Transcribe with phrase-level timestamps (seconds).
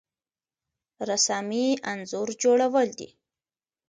[1.09, 3.09] رسامي انځور جوړول دي